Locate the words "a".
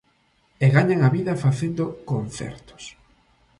1.03-1.09